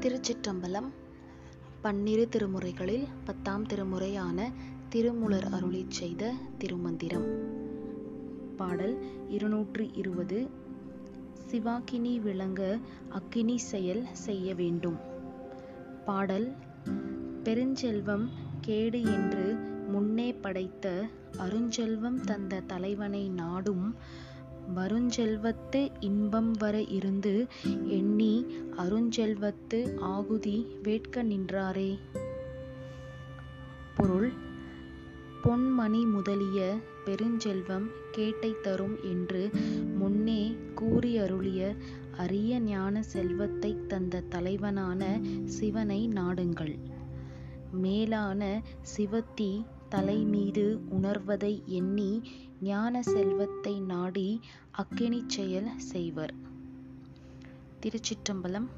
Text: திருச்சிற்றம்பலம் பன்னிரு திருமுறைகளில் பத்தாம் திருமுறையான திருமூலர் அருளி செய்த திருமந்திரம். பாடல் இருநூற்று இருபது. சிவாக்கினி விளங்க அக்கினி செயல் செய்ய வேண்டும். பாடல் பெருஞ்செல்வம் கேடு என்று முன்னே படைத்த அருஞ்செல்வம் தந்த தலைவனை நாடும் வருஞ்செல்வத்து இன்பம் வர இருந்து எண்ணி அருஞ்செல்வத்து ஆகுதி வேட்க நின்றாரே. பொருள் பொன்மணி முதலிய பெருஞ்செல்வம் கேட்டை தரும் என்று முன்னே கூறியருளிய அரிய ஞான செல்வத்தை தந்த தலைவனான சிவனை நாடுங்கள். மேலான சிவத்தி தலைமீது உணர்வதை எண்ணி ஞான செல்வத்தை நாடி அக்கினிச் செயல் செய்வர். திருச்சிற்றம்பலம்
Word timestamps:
திருச்சிற்றம்பலம் 0.00 0.88
பன்னிரு 1.80 2.28
திருமுறைகளில் 2.36 3.06
பத்தாம் 3.24 3.66
திருமுறையான 3.66 4.52
திருமூலர் 4.88 5.48
அருளி 5.50 5.86
செய்த 5.88 6.32
திருமந்திரம். 6.58 7.26
பாடல் 8.56 8.98
இருநூற்று 9.28 9.92
இருபது. 9.92 10.50
சிவாக்கினி 11.50 12.20
விளங்க 12.20 12.78
அக்கினி 13.08 13.58
செயல் 13.58 14.06
செய்ய 14.12 14.54
வேண்டும். 14.54 14.96
பாடல் 16.04 16.52
பெருஞ்செல்வம் 17.44 18.28
கேடு 18.60 19.02
என்று 19.02 19.54
முன்னே 19.88 20.32
படைத்த 20.32 21.04
அருஞ்செல்வம் 21.38 22.20
தந்த 22.20 22.60
தலைவனை 22.60 23.28
நாடும் 23.28 23.94
வருஞ்செல்வத்து 24.76 25.88
இன்பம் 26.00 26.52
வர 26.52 26.82
இருந்து 26.82 27.46
எண்ணி 27.86 28.46
அருஞ்செல்வத்து 28.76 29.98
ஆகுதி 29.98 30.66
வேட்க 30.82 31.24
நின்றாரே. 31.24 31.98
பொருள் 33.96 34.32
பொன்மணி 35.44 36.10
முதலிய 36.10 36.76
பெருஞ்செல்வம் 37.06 37.86
கேட்டை 38.10 38.54
தரும் 38.62 38.96
என்று 39.02 39.50
முன்னே 39.96 40.56
கூறியருளிய 40.74 41.76
அரிய 42.16 42.60
ஞான 42.60 43.02
செல்வத்தை 43.02 43.76
தந்த 43.88 44.22
தலைவனான 44.28 45.20
சிவனை 45.44 46.08
நாடுங்கள். 46.08 46.74
மேலான 47.72 48.62
சிவத்தி 48.96 49.64
தலைமீது 49.90 50.64
உணர்வதை 50.88 51.62
எண்ணி 51.66 52.10
ஞான 52.60 53.02
செல்வத்தை 53.02 53.80
நாடி 53.80 54.40
அக்கினிச் 54.78 55.28
செயல் 55.28 55.70
செய்வர். 55.76 56.34
திருச்சிற்றம்பலம் 57.80 58.68